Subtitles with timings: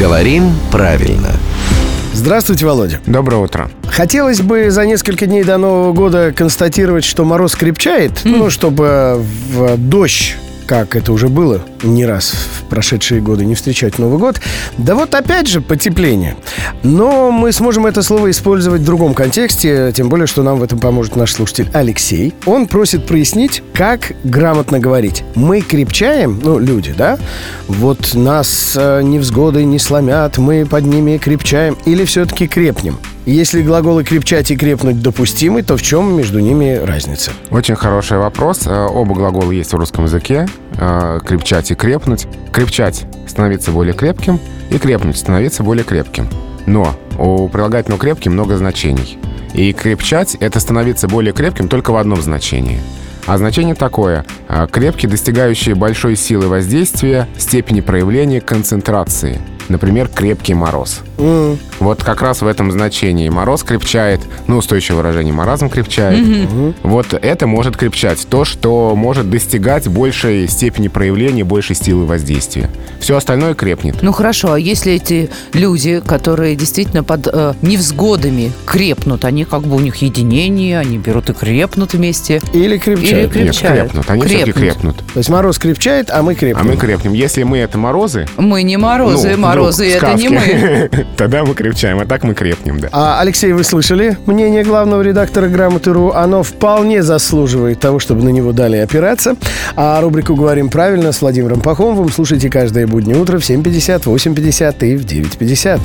[0.00, 1.28] Говорим правильно.
[2.14, 3.00] Здравствуйте, Володя.
[3.04, 3.70] Доброе утро.
[3.84, 9.76] Хотелось бы за несколько дней до Нового года констатировать, что мороз крепчает, ну, чтобы в
[9.76, 14.40] дождь как это уже было не раз в прошедшие годы, не встречать Новый год.
[14.78, 16.36] Да вот опять же потепление.
[16.82, 20.78] Но мы сможем это слово использовать в другом контексте, тем более, что нам в этом
[20.78, 22.32] поможет наш слушатель Алексей.
[22.46, 25.24] Он просит прояснить, как грамотно говорить.
[25.34, 27.18] Мы крепчаем, ну, люди, да?
[27.68, 31.76] Вот нас э, невзгоды не сломят, мы под ними крепчаем.
[31.84, 32.98] Или все-таки крепнем?
[33.26, 37.32] Если глаголы «крепчать» и «крепнуть» допустимы, то в чем между ними разница?
[37.50, 38.66] Очень хороший вопрос.
[38.66, 40.48] Э, Оба глагола есть в русском языке.
[40.78, 42.26] Э, Крепчать и крепнуть.
[42.50, 46.28] Крепчать– становиться более крепким, и крепнуть– становиться более крепким.
[46.66, 49.18] Но у прилагательного «крепкий» много значений.
[49.52, 52.80] И крепчать– это становиться более крепким только в одном значении.
[53.26, 59.40] А значение такое э,– крепкий, достигающий большой силы воздействия, степени проявления концентрации.
[59.70, 61.00] Например, крепкий мороз.
[61.18, 66.18] М, Вот как раз в этом значении мороз крепчает, ну, устойчивое выражение, маразм крепчает.
[66.82, 68.26] Вот это может крепчать.
[68.28, 72.68] То, что может достигать большей степени проявления, большей силы воздействия.
[73.00, 74.02] Все остальное крепнет.
[74.02, 79.76] Ну хорошо, а если эти люди, которые действительно под э, невзгодами крепнут, они как бы
[79.76, 82.42] у них единение, они берут и крепнут вместе.
[82.52, 83.34] Или крепчают.
[83.36, 83.80] Или Нет, крепчают.
[83.92, 84.10] крепнут.
[84.10, 84.96] Они все-таки Крепнут.
[84.96, 84.96] крепнут.
[85.14, 86.66] То есть мороз крепчает, а мы А крепнем.
[86.66, 87.12] мы крепнем.
[87.12, 90.90] Если мы это морозы, Мы не морозы, ну, морозы ну, это не мы.
[91.16, 92.88] тогда мы крепчаем, а так мы крепнем, да.
[92.92, 96.12] А, Алексей, вы слышали мнение главного редактора «Грамоты.ру»?
[96.12, 99.36] Оно вполне заслуживает того, чтобы на него дали опираться.
[99.76, 104.96] А рубрику «Говорим правильно» с Владимиром Пахомовым слушайте каждое буднее утро в 7.50, 8.50 и
[104.96, 105.80] в 9.50.